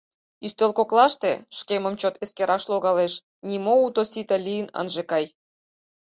[0.45, 3.13] Ӱстел коклаште шкемым чот эскераш логалеш,
[3.47, 5.25] нима уто-сите лийын ынже кай.